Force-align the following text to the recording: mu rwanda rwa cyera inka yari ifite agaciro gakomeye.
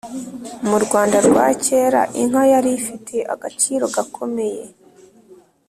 mu 0.69 0.77
rwanda 0.83 1.17
rwa 1.27 1.45
cyera 1.63 2.01
inka 2.21 2.43
yari 2.51 2.69
ifite 2.79 3.15
agaciro 3.33 3.85
gakomeye. 3.95 4.65